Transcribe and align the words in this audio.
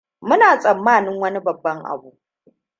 Muna 0.27 0.47
tsammanin 0.61 1.19
wani 1.21 1.39
babban 1.45 1.79
abu. 1.91 2.09